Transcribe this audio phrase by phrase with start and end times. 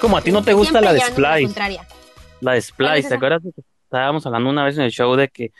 [0.00, 1.86] como a ti no te gusta Siempre la de la.
[2.40, 3.42] La de ¿Cuál Splice, es ¿te acuerdas?
[3.42, 5.52] que Estábamos hablando una vez en el show de que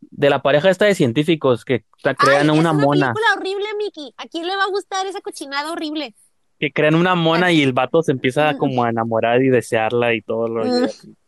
[0.00, 1.84] de la pareja esta de científicos que
[2.14, 4.14] crean Ay, una es una mona, película horrible, Mickey.
[4.16, 6.14] ¿A quién le va a gustar esa cochinada horrible?
[6.58, 8.56] que crean una mona y el vato se empieza Mm.
[8.58, 10.86] como a enamorar y desearla y todo lo Mm.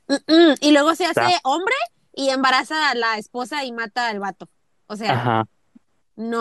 [0.08, 0.54] Mm, mm.
[0.62, 1.40] Y luego se hace Está.
[1.44, 1.74] hombre
[2.14, 4.48] y embaraza a la esposa y mata al vato.
[4.86, 5.44] O sea, Ajá.
[6.16, 6.40] no.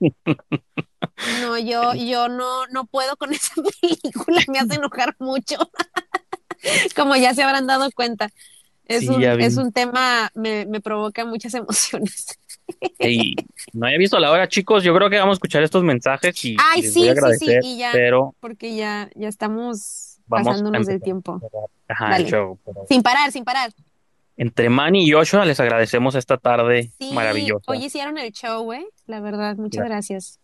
[1.40, 5.56] No, yo, yo no, no puedo con esa película, me hace enojar mucho.
[6.96, 8.28] Como ya se habrán dado cuenta.
[8.86, 12.26] Es Sí, un, es un tema, me, me provoca muchas emociones.
[13.72, 14.82] No había visto la hora, chicos.
[14.82, 17.16] Yo creo que vamos a escuchar estos mensajes y Ay, les sí, voy a sí,
[17.16, 17.90] sí, agradecer, y ya.
[17.92, 21.40] pero Porque ya, ya estamos Vamos pasándonos del tiempo.
[21.88, 22.58] ajá, show.
[22.64, 23.72] pero Sin parar, sin parar.
[24.36, 27.70] entre Manny y Joshua les agradecemos esta tarde maravillosa.
[27.70, 28.86] hoy hicieron el show, güey.
[29.06, 30.40] La verdad, muchas gracias.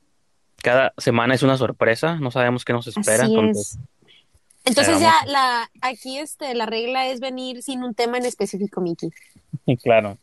[0.62, 3.24] Cada semana es una sorpresa, no sabemos qué nos espera.
[3.24, 3.78] Así entonces, es.
[4.64, 9.10] Entonces ya la, aquí este, la regla es venir sin un tema en específico, Miki.
[9.82, 10.18] claro,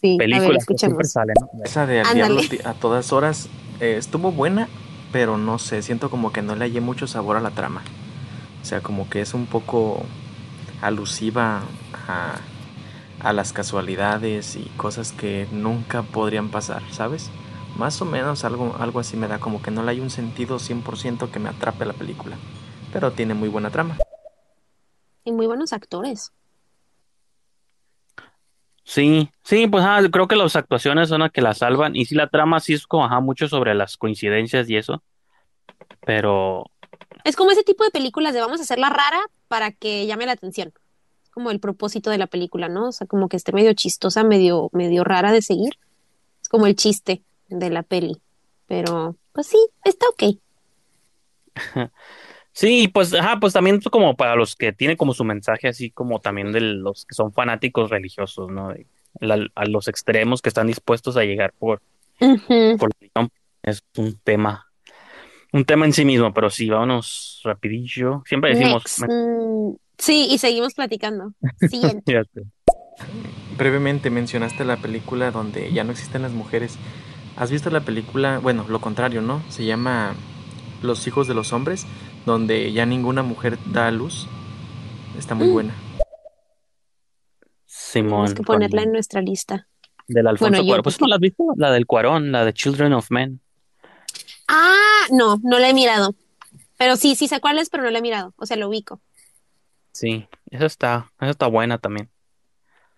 [0.00, 1.12] Sí, a ver, películas que siempre escuchemos.
[1.12, 1.34] salen.
[1.40, 1.64] ¿no?
[1.64, 2.02] Esa de.
[2.14, 3.48] Diablo a todas horas
[3.80, 4.68] eh, estuvo buena,
[5.12, 7.82] pero no sé, siento como que no le hallé mucho sabor a la trama.
[8.62, 10.02] O sea, como que es un poco
[10.82, 11.62] alusiva
[12.08, 12.36] a,
[13.20, 17.30] a las casualidades y cosas que nunca podrían pasar, ¿sabes?
[17.76, 20.58] Más o menos algo, algo así me da, como que no le hay un sentido
[20.58, 22.36] 100% que me atrape la película.
[22.92, 23.98] Pero tiene muy buena trama.
[25.24, 26.32] Y muy buenos actores.
[28.84, 31.96] Sí, sí, pues ajá, creo que las actuaciones son las que la salvan.
[31.96, 35.02] Y sí, la trama sí es como ajá, mucho sobre las coincidencias y eso.
[36.04, 36.64] Pero
[37.24, 40.32] Es como ese tipo de películas de vamos a hacerla rara para que llame la
[40.32, 40.72] atención.
[41.24, 42.88] Es como el propósito de la película, ¿no?
[42.88, 45.78] O sea, como que esté medio chistosa, medio, medio rara de seguir.
[46.42, 48.20] Es como el chiste de la peli.
[48.66, 50.36] Pero, pues sí, está ok.
[52.52, 55.90] sí, pues ajá, pues también es como para los que tienen como su mensaje así
[55.90, 58.68] como también de los que son fanáticos religiosos, ¿no?
[58.70, 58.86] De-
[59.20, 61.80] la- a los extremos que están dispuestos a llegar por,
[62.18, 63.30] por la religión.
[63.62, 64.66] Es un tema,
[65.52, 68.22] un tema en sí mismo, pero sí, vámonos rapidillo.
[68.26, 69.10] Siempre decimos, Next.
[69.10, 71.32] Mm, sí, y seguimos platicando.
[71.68, 72.22] Siguiente.
[73.56, 76.78] Brevemente mencionaste la película donde ya no existen las mujeres.
[77.36, 78.38] ¿Has visto la película?
[78.38, 79.42] Bueno, lo contrario, ¿no?
[79.50, 80.14] Se llama
[80.82, 81.86] Los hijos de los hombres,
[82.26, 84.26] donde ya ninguna mujer da a luz.
[85.18, 85.52] Está muy Mm.
[85.52, 85.74] buena.
[87.66, 89.66] Simón, Tenemos que ponerla con- en nuestra lista.
[90.08, 90.82] del Alfonso Bueno, yo- Cuarón.
[90.84, 93.40] Pues no la has visto, la del Cuarón, la de Children of Men.
[94.46, 96.14] Ah, no, no la he mirado.
[96.78, 98.32] Pero sí, sí sé cuál es, pero no la he mirado.
[98.36, 99.00] O sea, lo ubico.
[99.92, 102.08] Sí, esa está, esa está buena también.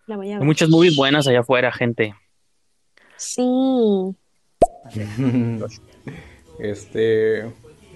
[0.07, 0.47] La voy a Hay ver.
[0.47, 2.15] muchas movies buenas allá afuera, gente.
[3.17, 3.43] Sí.
[6.59, 7.43] Este,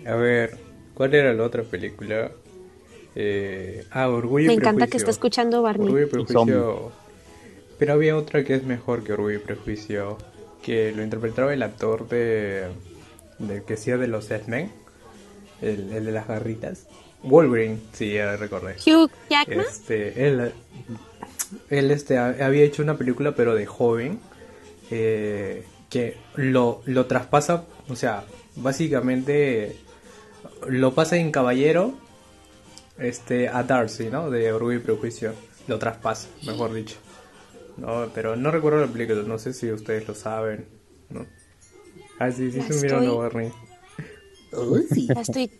[0.06, 0.56] a ver,
[0.94, 2.30] ¿cuál era la otra película?
[3.14, 5.86] Eh, ah, Orgullo Me y encanta que está escuchando Barney.
[5.88, 6.08] Orgullo y.
[6.10, 6.92] Prejuicio.
[7.78, 10.16] Pero había otra que es mejor que Orgullo y Prejuicio,
[10.62, 12.68] que lo interpretaba el actor de
[13.38, 14.70] del que hacía de los X-Men,
[15.60, 16.86] el, el de las garritas.
[17.24, 18.74] Wolverine, sí, ya recordé.
[18.86, 19.60] Hugh Jackman.
[19.60, 20.52] Este, él,
[21.70, 24.20] él este, ha- había hecho una película, pero de joven,
[24.92, 28.24] eh, que lo, lo traspasa, o sea,
[28.56, 29.76] básicamente
[30.66, 31.92] lo pasa en Caballero
[32.98, 34.30] este, a Darcy, ¿no?
[34.30, 35.34] De Orgullo y Prejuicio.
[35.68, 36.96] Lo traspasa, mejor dicho.
[37.76, 40.66] No, pero no recuerdo la película, no sé si ustedes lo saben,
[41.10, 41.26] ¿no?
[42.18, 43.52] Ah, sí, sí, se estoy- Barney.
[45.14, 45.50] La estoy.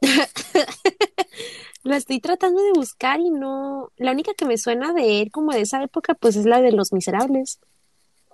[1.82, 3.92] La estoy tratando de buscar y no.
[3.96, 6.72] La única que me suena de él como de esa época, pues es la de
[6.72, 7.60] Los Miserables.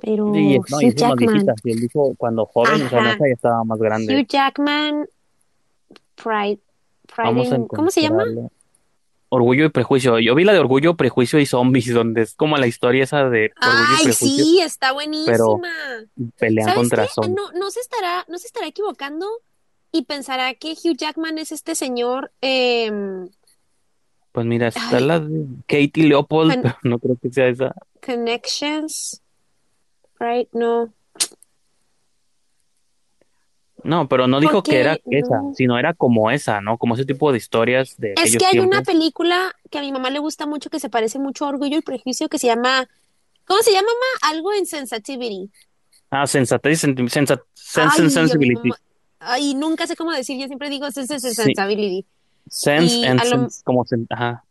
[0.03, 1.47] Pero no, Hugh más Jackman.
[1.65, 4.19] él dijo cuando joven, o sea, ya estaba más grande.
[4.21, 5.07] Hugh Jackman.
[6.17, 6.59] Pride.
[7.15, 8.25] Pride in- ¿Cómo se llama?
[9.33, 10.19] Orgullo y Prejuicio.
[10.19, 13.53] Yo vi la de Orgullo, Prejuicio y Zombies, donde es como la historia esa de
[13.61, 14.45] Orgullo y Ay, Prejuicio.
[14.45, 15.69] sí, está buenísima.
[16.39, 17.11] Pelean ¿Sabes contra qué?
[17.15, 17.37] zombies.
[17.37, 19.27] No, no se estará, no se estará equivocando
[19.93, 22.33] y pensará que Hugh Jackman es este señor.
[22.41, 23.29] em,
[24.33, 25.05] Pues mira, está Ay.
[25.05, 27.75] la de Katie Leopold, Con- pero no creo que sea esa.
[28.05, 29.21] Connections.
[30.21, 30.93] Right, no.
[33.83, 35.55] No, pero no dijo Porque que era esa, no.
[35.55, 36.77] sino era como esa, ¿no?
[36.77, 40.11] Como ese tipo de historias de Es que hay una película que a mi mamá
[40.11, 42.87] le gusta mucho que se parece mucho a Orgullo y Prejuicio que se llama.
[43.47, 44.35] ¿Cómo se llama, mamá?
[44.37, 45.51] Algo en Sensitivity.
[46.11, 48.71] Ah, sensatez sensa- sense Ay, sensibility.
[49.19, 51.35] Ay, nunca sé cómo decir, yo siempre digo Sense and Sí.
[51.35, 52.05] Sensibility.
[52.49, 54.45] Sense Y and sense, como sen- ajá.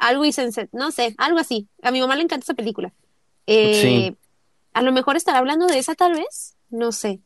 [0.00, 1.66] Algo y Sense, no sé, algo así.
[1.82, 2.92] A mi mamá le encanta esa película.
[3.46, 4.16] Eh, Sí.
[4.72, 7.20] A lo mejor estará hablando de esa tal vez, no sé.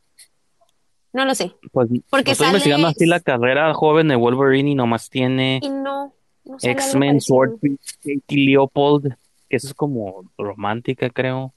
[1.12, 1.52] No lo sé.
[1.72, 5.68] Pues, Porque estoy sale- investigando así la carrera joven de Wolverine y nomás tiene Y
[5.68, 7.20] no, no X-Men.
[7.20, 9.14] Swordfish, Katie Leopold,
[9.50, 11.52] que eso es como romántica, creo.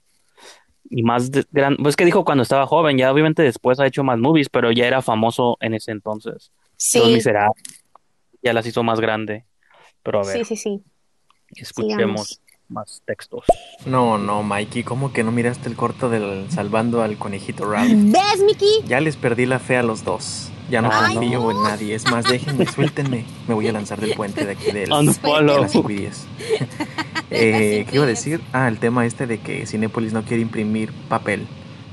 [0.90, 4.04] Y más de- gran, pues que dijo cuando estaba joven, ya obviamente después ha hecho
[4.04, 6.34] más movies, pero ya era famoso en ese entonces.
[6.34, 7.64] Los Sí, Miserables,
[8.44, 9.46] ya las hizo más grande.
[10.04, 10.84] Pero a ver, sí, sí, sí.
[11.56, 12.42] escuchemos Sigamos.
[12.70, 13.46] Más textos.
[13.86, 17.92] No, no, Mikey, ¿cómo que no miraste el corto del Salvando al Conejito Ralph?
[17.94, 18.82] ¿Ves, Mickey?
[18.88, 20.50] Ya les perdí la fe a los dos.
[20.70, 21.52] Ya no Ay, confío no.
[21.52, 21.94] en nadie.
[21.94, 23.26] Es más, déjenme, suéltenme.
[23.48, 25.62] Me voy a lanzar del puente de aquí del, de Unfollow.
[25.62, 25.76] las.
[27.32, 28.42] Eh, ¿Qué iba a decir?
[28.54, 31.46] Ah, el tema este de que Cinépolis no quiere imprimir papel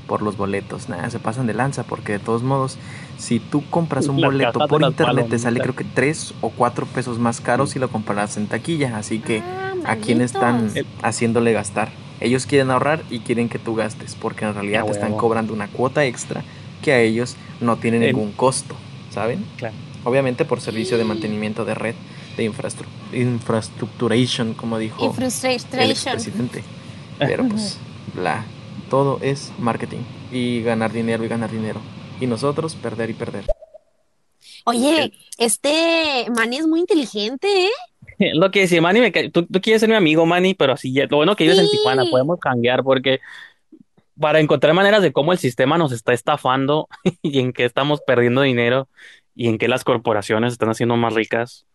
[0.07, 0.89] por los boletos.
[0.89, 2.77] Nada, se pasan de lanza porque de todos modos,
[3.17, 6.85] si tú compras un La boleto por internet te sale creo que 3 o 4
[6.87, 8.97] pesos más caro si lo comparas en taquilla.
[8.97, 11.89] Así que, Ah, ¿a quién están haciéndole gastar?
[12.21, 15.19] Ellos quieren ahorrar y quieren que tú gastes porque en realidad A te están huevo.
[15.19, 16.43] cobrando una cuota extra
[16.81, 18.75] que a ellos no tienen El- ningún costo,
[19.11, 19.45] ¿saben?
[19.57, 19.75] Claro.
[20.05, 21.95] Obviamente por servicio de mantenimiento de red,
[22.37, 26.63] de infrastru- infrastructuration, como dijo el expresidente.
[27.19, 27.77] Pero pues,
[28.13, 28.45] bla,
[28.89, 29.99] todo es marketing
[30.31, 31.79] y ganar dinero y ganar dinero.
[32.19, 33.45] Y nosotros perder y perder.
[34.65, 37.69] Oye, este Manny es muy inteligente, ¿eh?
[38.33, 40.93] Lo que decía Manny, me ca- tú, tú quieres ser mi amigo, Manny, pero así
[40.93, 41.69] lo bueno que vives en.
[41.69, 43.19] Tijuana, podemos cambiar porque
[44.19, 46.87] para encontrar maneras de cómo el sistema nos está estafando
[47.21, 48.87] y en qué estamos perdiendo dinero
[49.35, 51.65] y en qué las corporaciones están haciendo más ricas,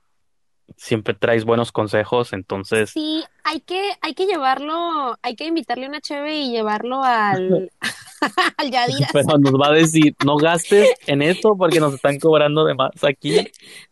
[0.77, 6.01] siempre traes buenos consejos, entonces Sí, hay que, hay que llevarlo, hay que invitarle una
[6.01, 7.71] cheve y llevarlo al,
[8.57, 9.09] al Yadira.
[9.13, 12.91] pero nos va a decir, no gastes en esto porque nos están cobrando de más
[13.05, 13.37] aquí.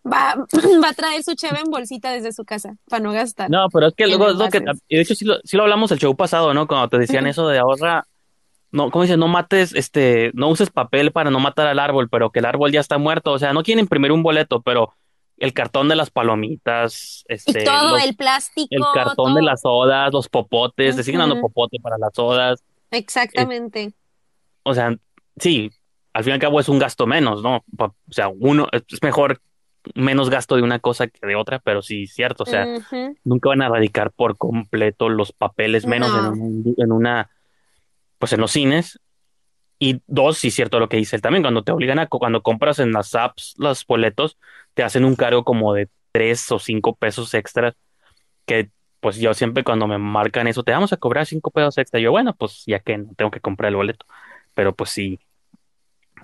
[0.05, 0.35] Va,
[0.85, 3.51] va a traer su cheve en bolsita desde su casa para no gastar.
[3.51, 5.65] No, pero es que luego es lo que, y de hecho sí lo, sí lo
[5.65, 6.67] hablamos el show pasado, ¿no?
[6.67, 8.07] Cuando te decían eso de ahorra,
[8.73, 9.17] no, ¿cómo dice?
[9.17, 12.73] No mates, este, no uses papel para no matar al árbol, pero que el árbol
[12.73, 14.93] ya está muerto, o sea, no quieren imprimir un boleto, pero
[15.39, 19.61] el cartón de las palomitas, Y este, todo, los- el plástico, el cartón de las
[19.61, 23.93] sodas, los popotes, te siguen dando popote para las sodas, Exactamente.
[24.63, 24.97] o sea,
[25.39, 25.71] sí,
[26.13, 27.65] al fin y al cabo es un gasto menos, ¿no?
[27.79, 29.41] O sea, uno, es mejor
[29.95, 32.67] menos gasto de una cosa que de otra, pero sí, cierto, o sea,
[33.23, 36.33] nunca van a erradicar por completo los papeles, menos No.
[36.35, 37.31] en, un- en una,
[38.19, 38.99] pues en los cines.
[39.79, 42.43] Y dos, sí es cierto lo que dice él también, cuando te obligan a, cuando
[42.43, 44.39] compras en las apps los boletos,
[44.75, 47.75] te hacen un cargo como de tres o cinco pesos extras,
[48.47, 48.71] que
[49.01, 52.01] pues yo siempre cuando me marcan eso, te vamos a cobrar cinco pesos extra.
[52.01, 54.07] Yo, bueno, pues ya que no tengo que comprar el boleto,
[54.55, 55.21] pero pues sí.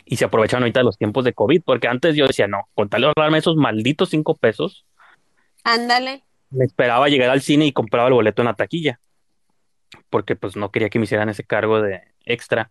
[0.06, 3.02] Y se aprovechan ahorita los tiempos de COVID, porque antes yo decía, no, con tal
[3.02, 4.87] de ahorrarme esos malditos cinco pesos,
[5.62, 6.25] Ándale.
[6.50, 8.99] me esperaba llegar al cine y compraba el boleto en la taquilla,
[10.10, 12.70] porque pues no quería que me hicieran ese cargo de extra.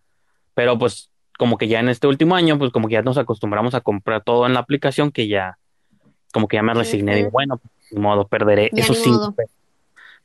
[0.54, 3.74] Pero pues como que ya en este último año, pues como que ya nos acostumbramos
[3.74, 5.58] a comprar todo en la aplicación, que ya,
[6.32, 7.30] como que ya me resigné, Ujú.
[7.32, 9.52] bueno, pues, ni modo, perderé Ya esos cinco pesos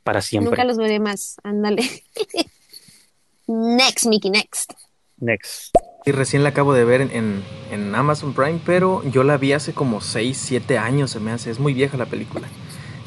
[0.04, 0.52] para siempre.
[0.52, 1.38] Nunca los veré más.
[1.44, 1.84] Ándale.
[3.48, 4.74] Next, Mickey, next.
[5.20, 5.74] Next.
[6.06, 9.54] Y recién la acabo de ver en, en- en Amazon Prime, pero yo la vi
[9.54, 11.50] hace como 6, 7 años, se me hace.
[11.52, 12.48] Es muy vieja la película.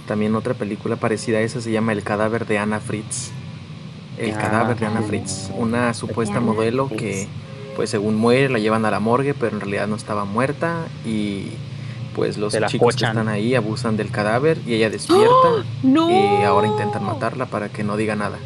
[0.07, 3.31] También otra película parecida a esa se llama El cadáver de Ana Fritz.
[4.21, 5.51] El cadáver de Ana Fritz.
[5.57, 7.27] Una supuesta modelo que,
[7.77, 10.87] pues según muere, la llevan a la morgue, pero en realidad no estaba muerta.
[11.07, 11.53] Y
[12.15, 15.65] pues los chicos que están ahí abusan del cadáver y ella despierta.
[15.83, 16.11] No.
[16.11, 18.39] Y ahora intentan matarla para que no diga nada.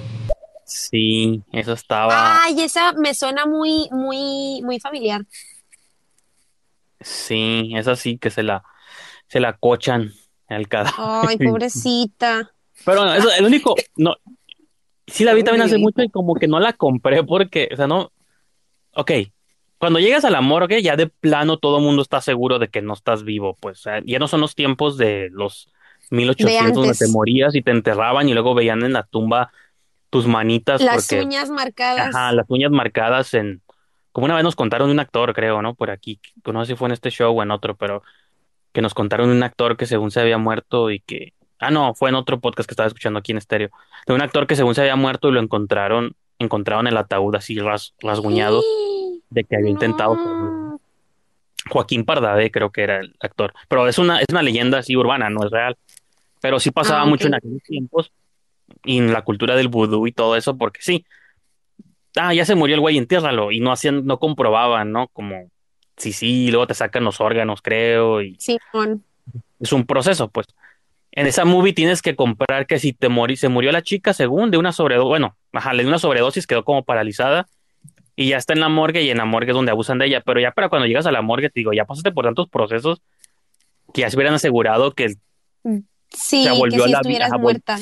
[0.66, 5.26] Sí, eso estaba, Ay, esa me suena muy, muy, muy familiar.
[7.00, 8.64] sí, es así que se la,
[9.28, 10.12] se la cochan
[10.49, 10.95] el cadáver.
[10.97, 12.50] Ay, pobrecita.
[12.85, 14.14] Pero bueno, eso, el único, no,
[15.06, 17.87] sí la vi también hace mucho y como que no la compré porque, o sea,
[17.87, 18.12] no,
[18.94, 19.11] ok,
[19.78, 22.82] cuando llegas al amor, ok, ya de plano todo el mundo está seguro de que
[22.82, 25.68] no estás vivo, pues, o sea, ya no son los tiempos de los
[26.11, 29.52] 1800 donde te morías y te enterraban y luego veían en la tumba
[30.11, 32.14] tus manitas Las porque, uñas marcadas.
[32.14, 33.62] ajá, las uñas marcadas en,
[34.12, 35.75] como una vez nos contaron un actor, creo, ¿no?
[35.75, 38.02] Por aquí, no sé si fue en este show o en otro, pero
[38.73, 42.08] que nos contaron un actor que según se había muerto y que, ah, no, fue
[42.11, 43.70] en otro podcast que estaba escuchando aquí en estéreo,
[44.06, 47.58] de un actor que según se había muerto y lo encontraron, encontraron el ataúd así
[47.58, 48.62] ras, rasguñado
[49.30, 50.80] de que había intentado No.
[51.70, 55.30] Joaquín Pardavé creo que era el actor, pero es una, es una leyenda así urbana,
[55.30, 55.76] no es real,
[56.40, 58.12] pero sí pasaba Ah, mucho en aquellos tiempos
[58.84, 61.06] y en la cultura del vudú y todo eso, porque sí,
[62.16, 65.08] ah, ya se murió el güey, entiérralo, y no hacían, no comprobaban, ¿no?
[65.08, 65.50] Como,
[65.96, 69.02] sí, sí, y luego te sacan los órganos, creo, y Simón.
[69.61, 70.46] es un proceso, pues.
[71.16, 74.50] En esa movie tienes que comprar que si te morí, se murió la chica según
[74.50, 77.47] de una sobredosis, bueno, ajá, le dio una sobredosis, quedó como paralizada
[78.16, 80.21] y ya está en la morgue y en la morgue es donde abusan de ella,
[80.23, 83.00] pero ya para cuando llegas a la morgue, te digo, ya pasaste por tantos procesos
[83.92, 85.14] que ya se hubieran asegurado que,
[86.11, 87.78] Sí, Se que volvió si la estuvieras vol- muerta.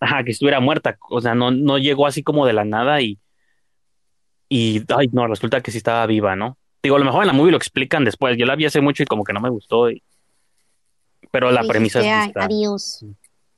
[0.00, 3.18] ajá, que estuviera muerta, o sea, no, no llegó así como de la nada y,
[4.48, 6.56] y, ay, no, resulta que sí estaba viva, ¿no?
[6.82, 9.02] Digo, a lo mejor en la movie lo explican después, yo la vi hace mucho
[9.02, 10.02] y como que no me gustó, y-
[11.30, 13.04] pero la premisa es "Ay, está- adiós.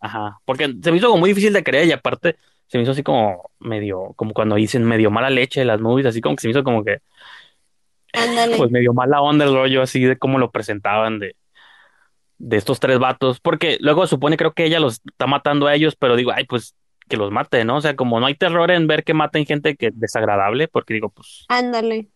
[0.00, 2.37] Ajá, porque se me hizo como muy difícil de creer y aparte
[2.67, 6.21] se me hizo así como medio, como cuando dicen medio mala leche las movies, así
[6.21, 6.99] como que se me hizo como que,
[8.14, 8.57] Ándale.
[8.57, 11.37] pues medio mala onda el rollo así de cómo lo presentaban de,
[12.38, 15.97] de estos tres vatos, porque luego supone creo que ella los está matando a ellos,
[15.97, 16.75] pero digo, ay, pues
[17.09, 17.76] que los mate, ¿no?
[17.76, 20.95] O sea, como no hay terror en ver que maten gente que es desagradable, porque
[20.95, 22.09] digo, pues, Ándale.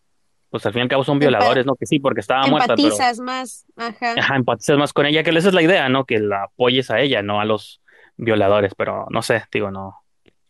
[0.57, 1.75] Pues al fin y al cabo son Empa- violadores, ¿no?
[1.75, 3.65] Que sí, porque estaba muerta, pero Empatizas más.
[3.75, 4.13] Ajá.
[4.17, 6.05] ajá, empatizas más con ella, que esa es la idea, ¿no?
[6.05, 7.81] Que la apoyes a ella, no a los
[8.17, 9.95] violadores, pero no sé, digo, no.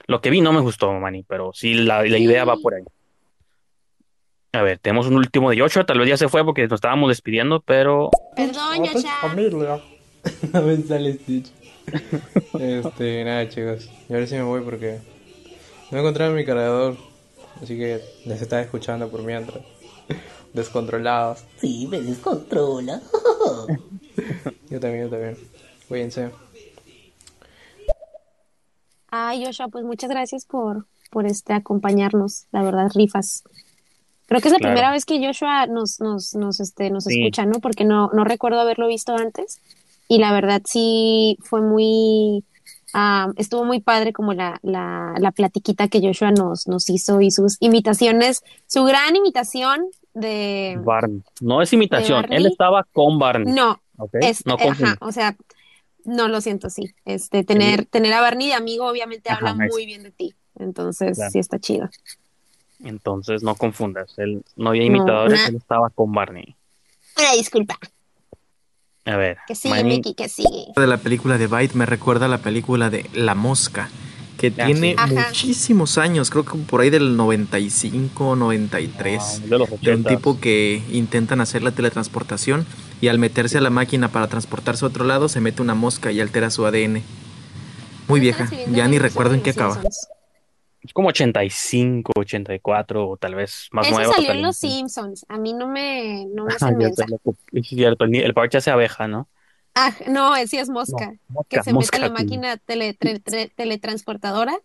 [0.07, 2.83] Lo que vi no me gustó, Manny, pero sí la, la idea va por ahí.
[4.53, 7.09] A ver, tenemos un último de Joshua, tal vez ya se fue porque nos estábamos
[7.09, 8.85] despidiendo, pero Perdón,
[9.21, 9.81] familia.
[10.53, 11.51] No me sale Stitch.
[12.59, 13.89] Este, nada, chicos.
[14.09, 14.99] Y ahora sí me voy porque
[15.91, 16.95] no encontraba mi cargador.
[17.61, 19.59] Así que les estaba escuchando por mientras.
[20.53, 21.43] Descontrolados.
[21.59, 23.01] Sí, me descontrola.
[24.69, 25.37] Yo también, yo también.
[25.87, 26.31] Cuídense.
[29.09, 32.45] Ay, Joshua, pues muchas gracias por, por este acompañarnos.
[32.51, 33.43] La verdad, rifas.
[34.25, 34.73] Creo que es la Claro.
[34.73, 37.21] primera vez que Joshua nos, nos, nos, este, nos Sí.
[37.21, 37.59] escucha, ¿no?
[37.61, 39.61] Porque no, no recuerdo haberlo visto antes.
[40.09, 42.43] Y la verdad sí fue muy,
[42.99, 47.29] ah, estuvo muy padre como la, la, la platiquita que Joshua nos, nos hizo y
[47.29, 49.85] sus imitaciones, su gran imitación
[50.15, 50.79] de...
[50.83, 51.21] Barney.
[51.41, 53.53] No es imitación, él estaba con Barney.
[53.53, 54.15] No, ¿ok?
[54.21, 55.37] es, No ajá, o sea,
[56.05, 56.95] no lo siento, sí.
[57.05, 60.33] Este, tener, tener a Barney de amigo obviamente Ajá, habla es- muy bien de ti.
[60.57, 61.31] Entonces, Claro.
[61.31, 61.87] sí está chido.
[62.83, 66.55] Entonces no confundas, él no había imitadores, él estaba con Barney.
[67.17, 67.77] Una disculpa.
[69.07, 70.65] A ver, Que sigue, Mickey, que sigue.
[70.75, 73.89] de la película de Bite me recuerda a la película de La Mosca,
[74.37, 75.13] que Ah, tiene sí.
[75.15, 80.07] Muchísimos años, creo que por ahí del 95, 93, ah, de los de un 80s.
[80.09, 82.65] tipo que intentan hacer la teletransportación
[83.01, 86.11] y al meterse a la máquina para transportarse a otro lado se mete una mosca
[86.11, 87.01] y altera su ADN.
[88.07, 89.81] Muy vieja, ya ni recuerdo en qué acaba.
[90.87, 94.13] Es como 85, 84 o tal vez más Eso nuevo.
[94.13, 94.55] salió en Los.
[94.57, 95.25] Simpsons.
[95.27, 96.73] A mí no me, no me hace.
[97.51, 99.27] Es cierto, el, el parche hace abeja, ¿no?
[99.75, 101.13] Ah, no, sí es mosca.
[101.29, 104.57] No, que se mosca, mete la máquina tele- tre- tre- teletransportadora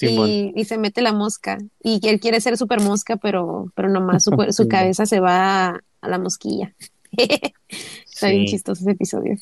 [0.00, 1.58] y, y se mete la mosca.
[1.82, 4.30] Y él quiere ser super mosca, pero, pero nomás su,
[4.68, 6.74] cabeza se va a, a la mosquilla.
[7.12, 8.52] Está bien Sí.
[8.52, 9.36] chistoso ese episodio.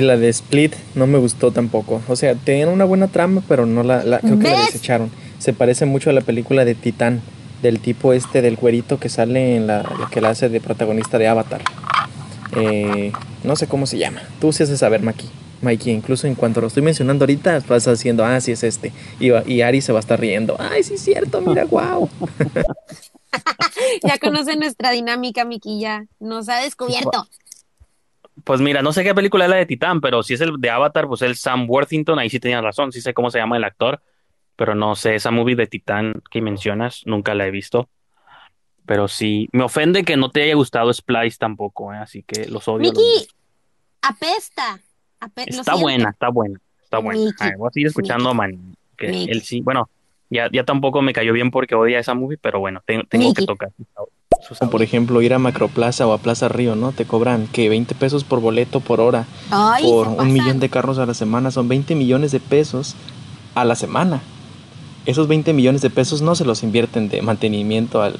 [0.00, 2.00] Y la de Split no me gustó tampoco.
[2.08, 5.10] O sea, tenía una buena trama, pero no la, la- creo que la desecharon.
[5.38, 7.20] Se parece mucho a la película de Titán,
[7.60, 11.18] del tipo este del güerito que sale en la, la que la hace de protagonista
[11.18, 11.60] de Avatar.
[12.56, 13.12] Eh,
[13.44, 14.22] no sé cómo se llama.
[14.40, 15.28] Tú sí haces saber, Maki.
[15.60, 18.92] Mikey, incluso en cuanto lo estoy mencionando ahorita, vas haciendo, ah, sí es este.
[19.18, 20.56] Y, y Ari se va a estar riendo.
[20.58, 22.08] Ay, sí es cierto, mira, wow.
[24.02, 27.26] Ya conoce nuestra dinámica, Miki, ya nos ha descubierto.
[28.44, 30.70] Pues mira, no sé qué película es la de Titán, pero si es el de
[30.70, 33.64] Avatar, pues el Sam Worthington, ahí sí tenías razón, sí sé cómo se llama el
[33.64, 34.02] actor,
[34.56, 37.88] pero no sé, esa movie de Titán que mencionas, nunca la he visto.
[38.86, 41.98] Pero sí, me ofende que no te haya gustado Splice tampoco, ¿eh?
[41.98, 42.90] así que los odio.
[42.90, 43.28] a los
[44.02, 44.80] apesta.
[45.20, 47.20] Ape- Está buena, está buena, está buena.
[47.20, 48.58] Mickey, Ay, voy a seguir escuchando a Manny,
[48.96, 49.30] que Mickey.
[49.30, 49.90] él sí, bueno,
[50.30, 53.42] ya, ya tampoco me cayó bien porque odia esa movie, pero bueno, tengo, tengo que
[53.42, 53.46] Mickey.
[53.46, 53.70] tocar.
[54.70, 56.92] Por ejemplo ir a Macroplaza o a Plaza Río, ¿no?
[56.92, 59.26] Te cobran que 20 pesos por boleto por hora.
[59.50, 61.50] Ay, por un millón de carros a la semana.
[61.50, 62.94] Son 20 millones de pesos
[63.54, 64.20] a la semana.
[65.06, 68.16] Esos 20 millones de pesos no se los invierten de mantenimiento al,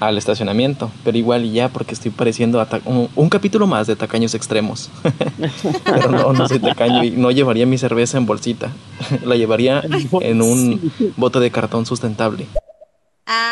[0.00, 4.34] al estacionamiento, pero igual y ya porque estoy pareciendo un, un capítulo más de tacaños
[4.34, 4.90] extremos.
[5.84, 8.70] pero no, no soy tacaño y no llevaría mi cerveza en bolsita.
[9.24, 9.82] La llevaría
[10.20, 12.46] en un bote de cartón sustentable.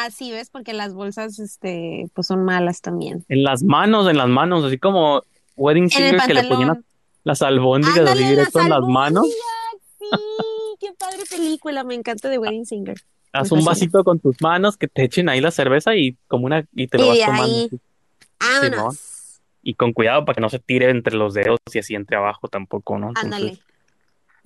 [0.04, 3.24] Ah, sí, ves, porque las bolsas, este, pues son malas también.
[3.28, 5.22] En las manos, en las manos, así como
[5.56, 6.84] Wedding Singer que le ponían
[7.22, 9.26] las albóndigas Ándale, así directo en las manos.
[9.98, 10.06] Sí,
[10.80, 12.96] qué padre película, me encanta de Wedding Singer.
[13.32, 13.70] Haz un fascina.
[13.70, 16.98] vasito con tus manos que te echen ahí la cerveza y como una y te
[16.98, 17.44] lo Y vas tomando.
[17.54, 17.70] ahí,
[18.40, 19.40] vámonos.
[19.62, 22.48] Y con cuidado para que no se tire entre los dedos y así entre abajo
[22.48, 23.08] tampoco, ¿no?
[23.10, 23.58] Entonces, Ándale.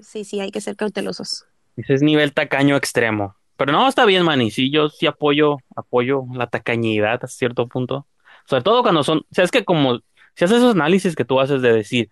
[0.00, 1.46] Sí, sí, hay que ser cautelosos.
[1.78, 3.34] ese es nivel tacaño extremo.
[3.56, 4.50] Pero no, está bien, Manny.
[4.50, 8.06] Sí, yo sí apoyo, apoyo la tacañidad hasta cierto punto.
[8.46, 10.00] Sobre todo cuando son, o sea, es que como,
[10.34, 12.08] si haces esos análisis que tú haces de decir,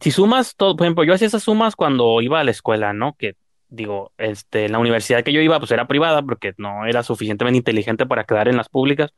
[0.00, 3.14] si sumas todo, por ejemplo, yo hacía esas sumas cuando iba a la escuela, ¿no?
[3.16, 3.36] Que
[3.68, 8.06] digo, este, la universidad que yo iba, pues era privada porque no era suficientemente inteligente
[8.06, 9.12] para quedar en las públicas.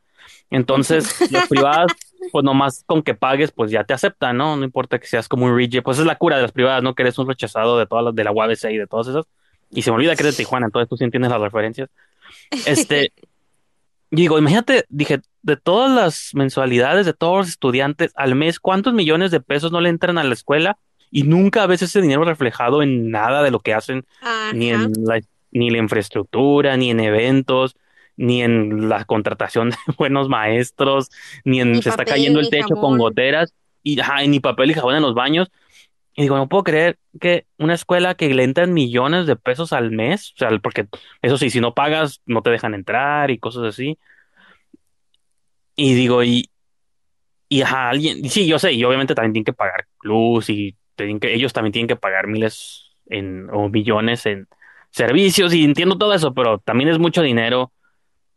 [0.51, 1.93] Entonces, las privadas,
[2.33, 4.57] pues nomás con que pagues, pues ya te aceptan, ¿no?
[4.57, 6.95] No importa que seas como un reject, pues es la cura de las privadas, ¿no?
[6.95, 9.25] Que eres un rechazado de todas las, de la UABC y de todas esas.
[9.75, 11.91] Y se me olvida que eres de Tijuana, entonces tú sí entiendes las referencias.
[12.67, 13.13] Este,
[14.11, 19.31] digo, imagínate, dije, de todas las mensualidades de todos los estudiantes al mes, ¿cuántos millones
[19.31, 20.79] de pesos no le entran a la escuela?
[21.11, 24.05] Y nunca ves ese dinero reflejado en nada de lo que hacen,
[24.53, 25.21] ni en la,
[25.53, 27.77] ni la infraestructura, ni en eventos,
[28.17, 31.11] ni en la contratación de buenos maestros,
[31.45, 34.71] ni en Ni se está cayendo el techo con goteras, y ajá, y ni papel
[34.71, 35.51] y jabón en los baños.
[36.17, 39.91] Y digo, no puedo creer que una escuela que le entran millones de pesos al
[39.91, 40.87] mes, o sea, porque
[41.23, 43.99] eso sí, si no pagas, no te dejan entrar y cosas así.
[45.77, 46.51] Y digo, y,
[47.49, 51.21] y ajá, alguien, sí, yo sé, y obviamente también tienen que pagar luz y tienen
[51.21, 54.49] que, ellos también tienen que pagar miles en, o millones en
[54.91, 57.73] servicios y entiendo todo eso, pero también es mucho dinero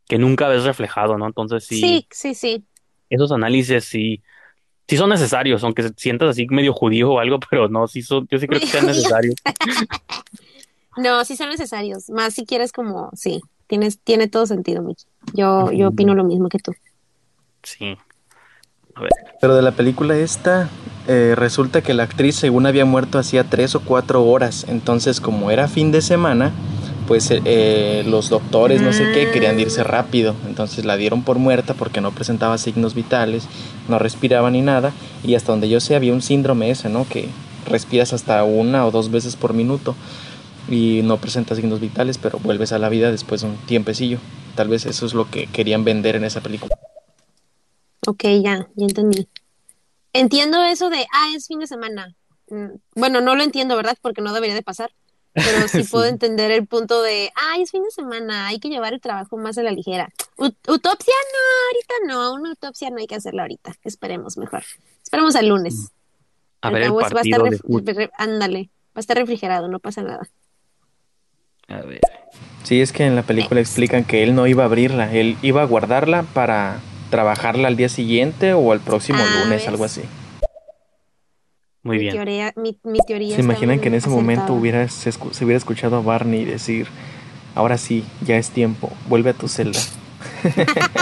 [0.08, 1.28] que nunca ves reflejado, ¿no?
[1.28, 2.66] Entonces sí, Sí, sí, sí.
[3.10, 4.24] esos análisis sí,
[4.88, 8.28] sí son necesarios, aunque te sientas así medio judío o algo, pero no, sí son,
[8.30, 9.36] yo sí creo que sean Medio necesarios.
[10.98, 12.10] No, sí son necesarios.
[12.10, 15.06] Más si quieres como, sí, tienes, tiene todo sentido, Miki.
[15.36, 16.74] Yo, yo opino lo mismo que tú.
[17.62, 17.96] Sí.
[19.40, 20.70] Pero de la película esta,
[21.08, 24.66] eh, resulta que la actriz según había muerto hacía tres o cuatro horas.
[24.68, 26.52] Entonces, como era fin de semana,
[27.08, 30.36] pues eh, eh, los doctores, no sé qué, querían irse rápido.
[30.46, 33.48] Entonces la dieron por muerta porque no presentaba signos vitales,
[33.88, 34.94] no respiraba ni nada.
[35.24, 37.08] Y hasta donde yo sé, había un síndrome ese, ¿no?
[37.10, 37.30] Que
[37.66, 39.96] respiras hasta una o dos veces por minuto
[40.70, 44.20] y no presenta signos vitales, pero vuelves a la vida después de un tiempecillo.
[44.56, 46.78] Tal vez eso es lo que querían vender en esa película.
[48.06, 49.28] Ok, ya, ya entendí.
[50.14, 52.16] Entiendo eso de, ah, es fin de semana.
[52.50, 53.98] Mm, Bueno, no lo entiendo, ¿verdad?
[54.02, 54.92] Porque no debería de pasar.
[55.44, 58.94] Pero sí puedo entender el punto de, ah, es fin de semana, hay que llevar
[58.94, 60.10] el trabajo más a la ligera.
[60.38, 63.74] Ut- utopsia no, ahorita no, una utopsia no hay que hacerla ahorita.
[63.84, 64.64] Esperemos mejor.
[65.04, 65.92] Esperemos al lunes.
[66.62, 67.44] A Al ver el cabo, va a estar partido
[67.94, 70.28] de ándale, va a estar refrigerado, no pasa nada.
[71.68, 72.02] A ver.
[72.64, 75.62] Sí, es que en la película explican que él no iba a abrirla, él iba
[75.62, 79.68] a guardarla para trabajarla al día siguiente o al próximo Ah, lunes, ¿ves?
[79.68, 80.02] algo así.
[81.88, 82.16] Muy Mi bien.
[82.16, 85.58] teoría, mi, mi teoría ¿Se imaginan que en ese momento hubiera, se, escu- se hubiera
[85.58, 86.88] escuchado a Barney decir,
[87.56, 89.80] ahora sí, ya es tiempo, vuelve a tu celda?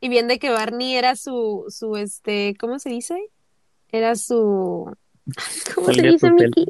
[0.00, 3.18] Y bien de que Barney era su, su, este, ¿cómo se dice?
[3.90, 4.94] Era su,
[5.74, 6.66] ¿cómo se dice, Mickey?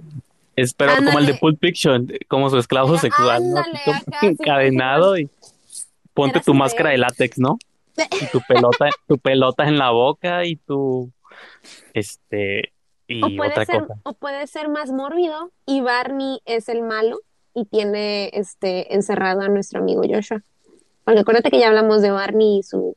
[0.57, 1.35] Es pero como el de.
[1.35, 3.43] Pulp Fiction, como su esclavo sexual,
[4.23, 5.29] encadenado y
[6.13, 7.59] ponte tu máscara de látex, ¿no?
[8.21, 11.11] Y tu pelota, tu pelota en la boca y tu
[11.93, 12.73] este
[13.23, 14.01] O y puede otra ser, cosa.
[14.03, 17.21] o puede ser más mórbido y Barney es el malo
[17.55, 20.43] y tiene este encerrado a nuestro amigo Joshua.
[21.05, 22.97] Porque acuérdate que ya hablamos de Barney y su,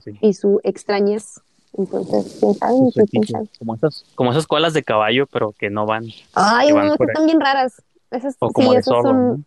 [0.00, 0.16] sé.
[0.20, 1.40] y su extrañez.
[1.74, 2.92] Entonces, quién sabe, Sus Mickey?
[2.92, 3.48] quién fetiches, sabe.
[3.58, 6.92] Como esas, como esas colas de caballo, pero que no van, Ay, que van no,
[6.92, 6.98] ahí.
[7.08, 7.82] están bien raras.
[8.10, 9.44] Esas, O sí, como de esas zorro, son, ¿no?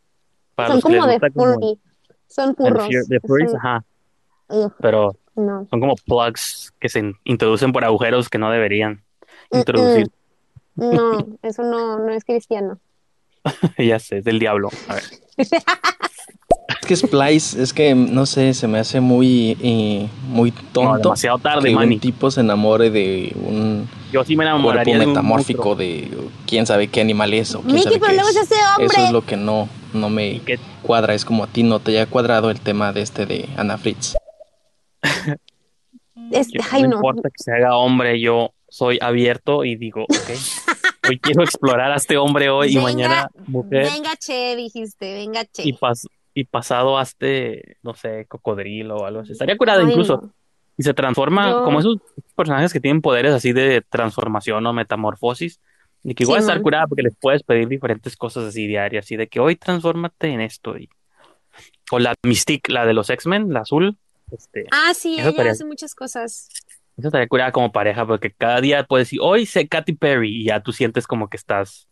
[0.56, 1.80] Para son que como de como furry.
[2.28, 2.56] Son
[3.08, 3.86] de furries, Son- ajá,
[4.80, 5.68] pero no.
[5.70, 9.04] son como plugs que se in- introducen por agujeros que no deberían
[9.52, 10.08] Mm, introducir.
[10.76, 12.80] No, eso no, no es cristiano.
[13.78, 14.70] Ya sé, es del diablo.
[14.90, 15.04] A ver.
[16.82, 20.98] Es que Splice, es que no sé, se me hace muy, eh, muy No, tonto
[21.00, 21.96] demasiado tarde, que Manny.
[21.96, 25.76] un tipo se enamore de un Yo sí me cuerpo un metamórfico monstruo.
[25.76, 26.12] de
[26.46, 28.36] quién sabe qué animal es o quién Mickey, sabe pero qué luego es.
[28.36, 28.86] se hace hombre.
[28.88, 30.42] Eso es lo que no, no me
[30.84, 33.78] cuadra, es como a ti no te haya cuadrado el tema de este de Ana
[33.78, 34.16] Fritz.
[36.36, 36.96] Es- yo- ay, no no.
[36.98, 40.10] importa que se haga hombre, yo soy abierto y digo, ok,
[41.10, 45.46] hoy quiero explorar a este hombre hoy y Venga, mañana mujer Venga, che, dijiste, venga,
[45.46, 45.64] che.
[45.66, 49.32] y, pas y pasado a este, no sé, cocodrilo o algo así.
[49.32, 50.20] Estaría curada Ay, incluso.
[50.22, 50.34] no.
[50.78, 52.00] Y se transforma como esos
[52.36, 55.62] personajes que tienen poderes así de transformación o metamorfosis.
[56.04, 59.06] Y que igual Sí, estar curada porque les puedes pedir diferentes cosas así diarias.
[59.06, 60.78] Así de que hoy transfórmate en esto.
[60.78, 60.90] Y...
[61.92, 63.98] O la Mystique, la de los X-Men, la azul.
[64.38, 66.50] Este, Ah, sí, ella hace muchas cosas.
[66.98, 70.46] Eso estaría curada como pareja porque cada día puedes decir, hoy sé Katy Perry y
[70.46, 71.90] ya tú sientes como que estás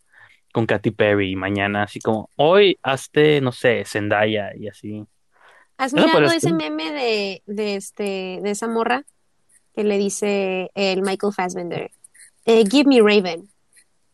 [0.54, 5.06] con Katy Perry y mañana así como, hoy hazte, no sé, Zendaya y así.
[5.78, 9.04] ¿Has mirado ese meme de, de este, de esa morra
[9.76, 11.92] que le dice el Michael Fassbender,
[12.46, 13.50] eh, give me Raven?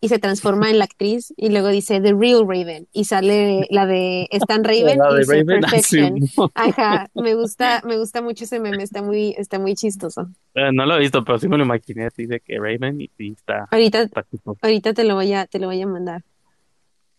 [0.01, 3.85] Y se transforma en la actriz y luego dice The Real Raven y sale la
[3.85, 6.19] de Stan Raven La y de dice Raven, ah, sí, Perfection.
[6.37, 6.51] no.
[6.55, 10.29] Ajá, me gusta, me gusta mucho ese meme, está muy, está muy chistoso.
[10.55, 12.07] Eh, no lo he visto, pero sí me lo imaginé.
[12.15, 14.23] Dice que Raven y está, Ahorita, está
[14.61, 16.23] ahorita te lo voy a, te lo voy a mandar.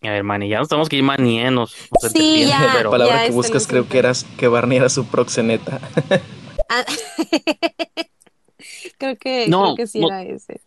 [0.03, 1.49] A ver, Manny, ya nos tenemos que ir Manny, ¿eh?
[2.11, 2.81] Sí, ya.
[2.83, 5.79] La palabra ya que buscas creo que eras que Barney era su proxeneta.
[6.67, 6.83] Ah,
[8.97, 10.07] creo que, No, creo que sí no.
[10.07, 10.60] era ese.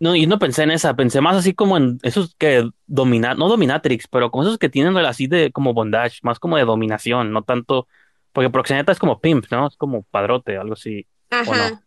[0.00, 3.48] No, y no pensé en esa, pensé más así como en esos que dominan, no
[3.48, 7.42] dominatrix, pero como esos que tienen así de como bondage, más como de dominación, no
[7.42, 7.86] tanto,
[8.32, 9.68] porque proxeneta es como pimp, ¿no?
[9.68, 11.70] Es como padrote, algo así, ¿o Ajá.
[11.70, 11.82] no?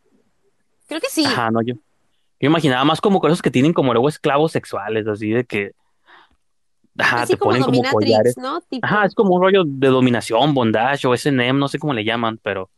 [0.87, 1.25] Creo que sí.
[1.25, 5.31] Ajá, no, yo, yo imaginaba más como cosas que tienen como luego esclavos sexuales, así
[5.31, 5.71] de que,
[6.95, 8.37] ajá, Así te como ponen como collares.
[8.37, 8.61] ¿no?
[8.61, 8.85] Tipo.
[8.85, 12.39] Ajá, es como un rollo de dominación, bondage o S&M, no sé cómo le llaman,
[12.43, 12.69] pero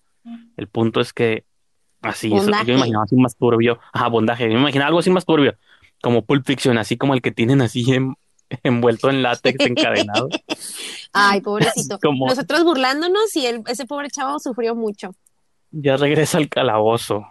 [0.55, 1.43] el punto es que
[2.07, 5.09] así, eso, yo me imaginaba así más turbio, ajá, bondaje, yo me imaginaba algo así
[5.09, 5.55] más turbio,
[6.01, 8.15] como Pulp Fiction, así como el que tienen así en-
[8.63, 10.29] envuelto en látex encadenado.
[11.13, 11.97] Ay, pobrecito.
[12.03, 15.15] Como- Nosotros burlándonos y el, ese pobre chavo sufrió mucho.
[15.71, 17.25] Ya regresa al calabozo.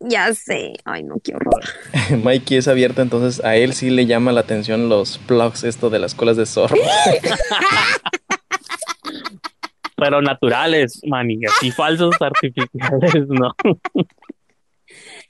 [0.00, 0.74] Ya sé.
[0.84, 1.62] Ay, no, qué horror.
[2.22, 5.98] Mikey es abierto, entonces a él sí le llama la atención los plugs esto de
[5.98, 6.76] las colas de zorro.
[9.96, 13.52] Pero naturales, mani, así falsos artificiales, no.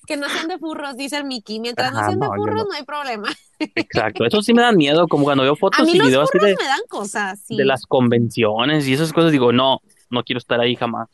[0.09, 1.61] Que no sean de furros, dice el Mickey.
[1.61, 2.71] Mientras no Ajá, sean de no, yo furros, no.
[2.71, 3.29] no hay problema.
[3.59, 6.31] Exacto, eso sí me dan miedo, como cuando veo A fotos mí y los videos
[6.35, 7.57] así de, me dan cosas, sí.
[7.57, 11.09] de las convenciones y esas cosas, digo, no, no quiero estar ahí jamás.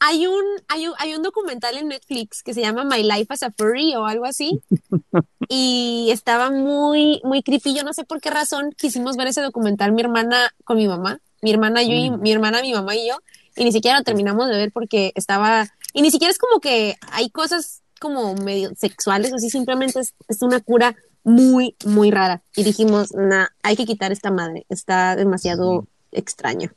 [0.00, 3.42] Hay un, hay un, hay un documental en Netflix que se llama My Life as
[3.44, 4.62] a Furry o algo así.
[5.48, 7.74] y estaba muy, muy creepy.
[7.74, 11.20] Yo no sé por qué razón quisimos ver ese documental mi hermana con mi mamá.
[11.42, 12.20] Mi hermana, yo y Mm.
[12.20, 13.16] mi hermana, mi mamá y yo.
[13.56, 15.68] Y ni siquiera lo terminamos de ver porque estaba.
[15.92, 19.48] Y ni siquiera es como que hay cosas como medio sexuales o así.
[19.48, 22.42] Simplemente es, es una cura muy, muy rara.
[22.56, 24.66] Y dijimos, nah, hay que quitar esta madre.
[24.68, 26.72] Está demasiado extraño.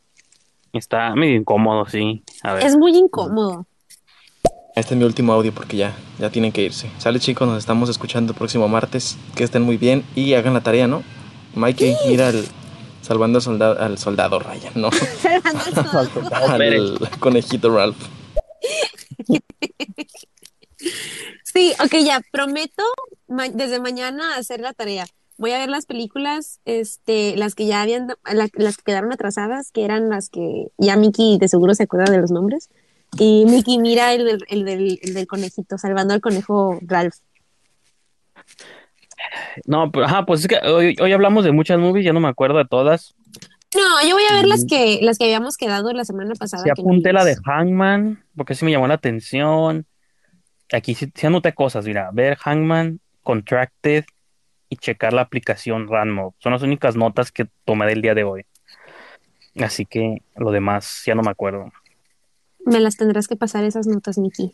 [0.72, 2.24] Está medio incómodo, sí.
[2.44, 2.64] A ver.
[2.64, 3.66] Es muy incómodo.
[4.76, 6.92] Este es mi último audio porque ya, ya tienen que irse.
[7.00, 9.18] Sale chicos, nos estamos escuchando el próximo martes.
[9.36, 11.02] Que estén muy bien y hagan la tarea, ¿no?
[11.56, 12.46] Mikey, mira al
[13.02, 14.90] salvando al soldado, al soldado Ryan, ¿no?
[16.50, 17.98] al conejito Ralph.
[21.56, 22.84] Sí, ok, ya, prometo
[23.30, 25.06] ma- desde mañana hacer la tarea.
[25.38, 29.72] Voy a ver las películas, este, las que ya habían, la- las que quedaron atrasadas,
[29.72, 32.70] que eran las que ya Miki de seguro se acuerda de los nombres.
[33.18, 37.16] Y Miki mira el del, el del, el del conejito, salvando al conejo Ralph.
[39.66, 42.28] No, pero ajá, pues es que hoy, hoy hablamos de muchas movies, ya no me
[42.28, 43.16] acuerdo de todas.
[43.74, 46.64] No, yo voy a ver las que, las que habíamos quedado la semana pasada.
[46.64, 47.38] Sí que no apunté la de.
[47.46, 49.86] Hangman, porque sí me llamó la atención.
[50.76, 54.06] Aquí sí, sí anoté cosas, mira, ver Hangman, Contracted
[54.70, 56.36] y checar la aplicación Ranmo.
[56.40, 58.46] Son las únicas notas que tomé del día de hoy.
[59.58, 61.72] Así que lo demás ya no me acuerdo.
[62.66, 64.52] Me las tendrás que pasar esas notas, Miki.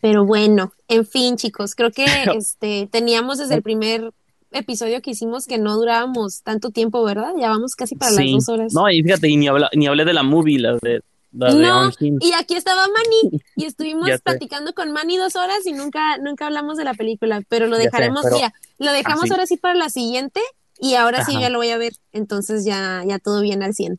[0.00, 4.10] Pero bueno, en fin, chicos, creo que este teníamos desde el primer
[4.50, 7.32] episodio que hicimos que no durábamos tanto tiempo, ¿verdad?
[7.38, 8.74] Ya vamos casi para las dos horas.
[8.74, 11.90] No, y fíjate, y ni, habla- ni hablé de la movie, la de No,
[12.20, 16.46] y aquí estaba Manny y estuvimos Ya platicando con Manny dos horas y nunca, nunca
[16.46, 19.32] hablamos de la película, pero lo Ya sé, dejaremos, mira, lo dejamos Así.
[19.32, 20.40] ahora sí para la siguiente
[20.78, 23.98] y ahora sí ya lo voy a ver, entonces ya, ya todo bien al 100.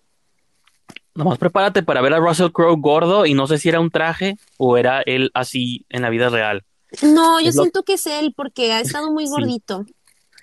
[1.16, 4.38] Nomás prepárate para ver a Russell Crowe gordo y no sé si era un traje
[4.58, 6.64] o era él así en la vida real.
[7.02, 9.32] No, yo Es lo- siento que es él porque ha estado muy Sí.
[9.32, 9.86] gordito.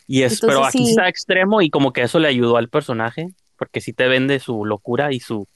[0.07, 0.91] Y es, Entonces, pero aquí sí.
[0.91, 4.65] está extremo y como que eso le ayudó al personaje, porque sí te vende su
[4.65, 5.47] locura y su,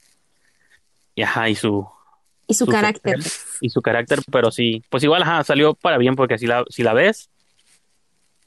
[1.15, 1.87] y ajá, y su,
[2.47, 3.17] Y su Su carácter.
[3.61, 6.83] y su carácter, pero sí, pues igual, ajá, salió para bien porque si la, si
[6.83, 7.29] la ves,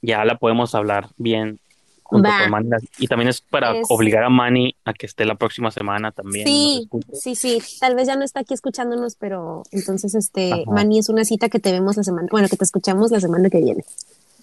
[0.01, 1.59] ya la podemos hablar bien
[2.03, 2.69] junto con Manny.
[2.97, 6.47] Y también es para Es- obligar a Manny a que esté la próxima semana también.
[6.47, 7.61] Sí, sí, sí.
[7.79, 10.63] Tal vez ya no está aquí escuchándonos, pero entonces, este, Ajá.
[10.71, 13.49] Manny, es una cita que te vemos la semana, bueno, que te escuchamos la semana
[13.49, 13.83] que viene.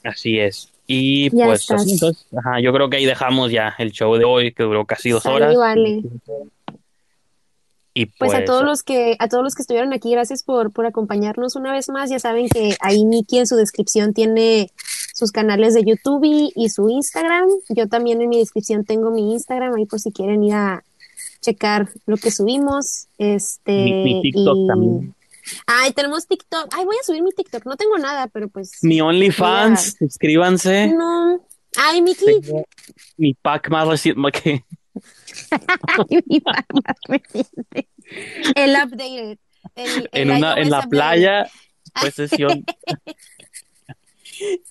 [0.05, 0.69] Así es.
[0.87, 4.25] Y Ya pues así, entonces, ajá, yo creo que ahí dejamos ya el show de
[4.25, 5.57] hoy, que duró casi dos Sale, horas.
[5.57, 6.03] vale.
[7.99, 10.71] Y Pues pues, a todos los que, a todos los que estuvieron aquí, gracias por,
[10.71, 12.11] por acompañarnos una vez más.
[12.11, 14.71] Ya saben que ahí Miki en su descripción tiene
[15.15, 17.49] sus canales de YouTube y, y su Instagram.
[17.71, 20.85] Yo también en mi descripción tengo mi Instagram, ahí por si quieren ir a
[21.41, 23.07] checar lo que subimos.
[23.17, 25.15] Este, Mi- mi TikTok y- también.
[25.67, 26.69] Ay, tenemos TikTok.
[26.73, 27.65] Ay, voy a subir mi TikTok.
[27.65, 28.73] No tengo nada, pero pues.
[28.83, 30.89] mi OnlyFans, suscríbanse.
[30.89, 31.41] No.
[31.79, 32.27] Ay, Miki.
[33.17, 34.21] Mi pack más reciente
[36.83, 37.89] más reciente.
[38.55, 39.39] El updated.
[39.75, 40.91] El, el en una en la updated.
[40.91, 41.51] playa,
[42.01, 42.65] pues sesión.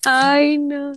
[0.06, 0.94] Ay, no.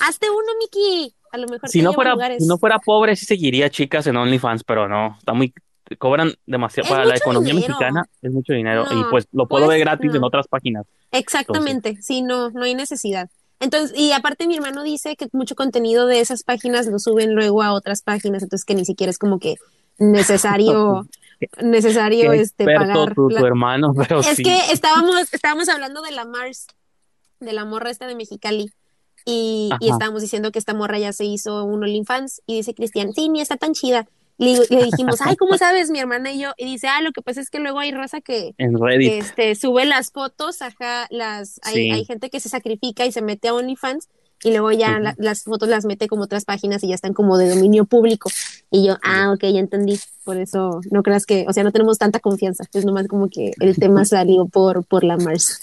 [0.00, 1.14] Hazte uno, Miki.
[1.32, 2.42] A lo mejor si no fuera lugares.
[2.42, 5.54] si no fuera pobre sí seguiría chicas en OnlyFans, pero no, está muy
[5.98, 7.68] cobran demasiado para la economía dinero.
[7.68, 10.86] mexicana, es mucho dinero y pues lo puedo pues, ver gratis en otras páginas.
[11.10, 11.96] Exactamente.
[12.00, 13.30] Sí, no, no hay necesidad.
[13.62, 17.62] Entonces, y aparte mi hermano dice que mucho contenido de esas páginas lo suben luego
[17.62, 19.54] a otras páginas, entonces que ni siquiera es como que
[19.98, 21.06] necesario,
[21.62, 23.14] necesario Qué este pagar.
[23.14, 24.42] tu, la- tu hermano, pero Es sí.
[24.42, 26.66] que estábamos, estábamos hablando de la Mars,
[27.40, 28.72] de la morra esta de Mexicali.
[29.24, 32.42] Y, estábamos diciendo que esta morra ya se hizo un OnlyFans.
[32.44, 34.08] Y dice Cristian, sí, ni está tan chida.
[34.38, 36.52] Le, le dijimos, ay, ¿cómo sabes, mi hermana y yo?
[36.56, 39.12] Y dice, ah, lo que pasa es que luego hay raza que, En que, Reddit.
[39.12, 41.90] este, sube las fotos, ajá, las, hay, Sí.
[41.90, 44.08] hay gente que se sacrifica y se mete a OnlyFans.
[44.44, 47.38] Y luego ya la- las fotos las mete como otras páginas y ya están como
[47.38, 48.28] de dominio público.
[48.72, 50.00] Y yo, ah, ok, ya entendí.
[50.24, 52.64] Por eso no creas que, o sea, no tenemos tanta confianza.
[52.74, 55.60] Es nomás como que el tema salió por, por la Mars.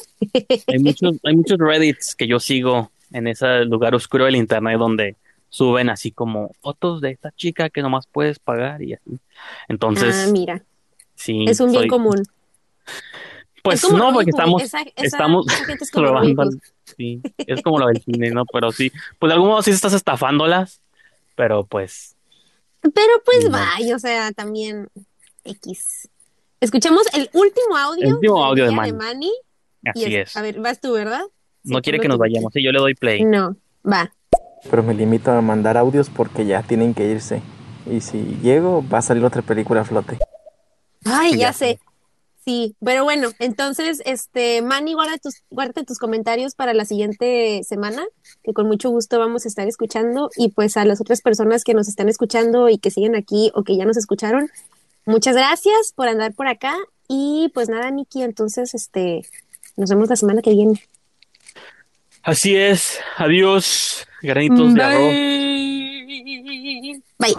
[0.68, 5.18] Hay muchos, hay muchos Reddits que yo sigo en ese lugar oscuro del internet donde
[5.50, 9.20] suben así como fotos de esta chica que nomás puedes pagar y así.
[9.68, 10.64] Entonces, ah, mira,
[11.16, 12.24] sí, es un bien soy- común.
[13.62, 16.50] Pues no, Robin porque Hood, estamos, esa- esa- estamos esa es robando.
[16.98, 18.46] Sí, es como lo del cine, ¿no?
[18.46, 20.82] Pero sí, pues de algún modo sí estás estafándolas,
[21.36, 22.16] pero pues
[22.82, 23.52] Pero pues No.
[23.52, 24.88] vaya, o sea, también
[25.44, 26.08] X.
[26.62, 29.32] Escuchemos el último audio, El último audio de Manny.
[29.86, 30.36] Así es.
[30.38, 31.24] A ver, vas tú, ¿verdad?
[31.64, 33.26] Sí, No quiere que nos vayamos, sí, yo le doy play.
[33.26, 34.14] No, va.
[34.70, 37.42] Pero me limito a mandar audios porque ya tienen que irse.
[37.86, 40.18] Y si llego, va a salir otra película a flote.
[41.06, 41.80] Ay, ya, Ya sé.
[42.46, 48.04] Sí, pero bueno, entonces, este, Manny, guarda tus, guárdate tus comentarios para la siguiente semana,
[48.44, 50.32] que con mucho gusto vamos a estar escuchando.
[50.36, 53.64] Y pues a las otras personas que nos están escuchando y que siguen aquí o
[53.64, 54.50] que ya nos escucharon,
[55.06, 56.76] muchas gracias por andar por acá.
[57.08, 59.28] Y pues nada, Nikki, entonces, este,
[59.76, 60.82] nos vemos la semana que viene.
[62.24, 65.14] Así es, adiós, granitos de arroz.
[67.20, 67.36] Bye.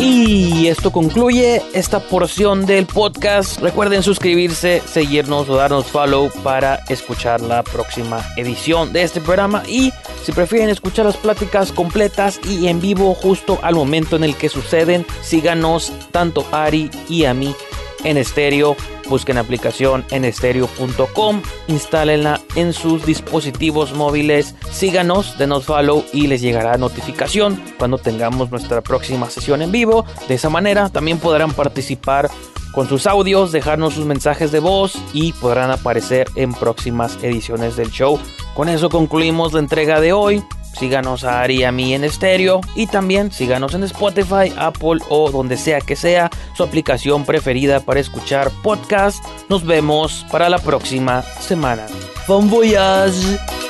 [0.00, 3.60] Y esto concluye esta porción del podcast.
[3.60, 9.64] Recuerden suscribirse, seguirnos o darnos follow para escuchar la próxima edición de este programa.
[9.66, 14.36] Y si prefieren escuchar las pláticas completas y en vivo justo al momento en el
[14.36, 17.54] que suceden, síganos tanto a Ari y a mí
[18.04, 18.76] en estéreo.
[19.08, 26.76] Busquen aplicación en estéreo.com, instálenla en sus dispositivos móviles, síganos, denos follow y les llegará
[26.76, 30.04] notificación cuando tengamos nuestra próxima sesión en vivo.
[30.28, 32.28] De esa manera también podrán participar
[32.72, 37.90] con sus audios, dejarnos sus mensajes de voz y podrán aparecer en próximas ediciones del
[37.90, 38.20] show.
[38.54, 40.42] Con eso concluimos la entrega de hoy.
[40.78, 45.80] Síganos a Ari y en estéreo y también síganos en Spotify, Apple o donde sea
[45.80, 49.24] que sea su aplicación preferida para escuchar podcast.
[49.48, 51.86] Nos vemos para la próxima semana.
[52.28, 53.67] Bon voyage!